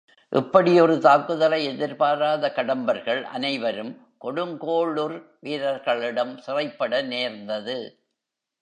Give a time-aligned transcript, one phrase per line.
[0.31, 3.93] இப்படி ஒரு தாக்குதலை எதிர்பாராத கடம்பர்கள் அனைவரும்
[4.21, 7.77] கொடுங்கோளுர் வீரர்களிடம் சிறைப்பட நேர்ந்தது.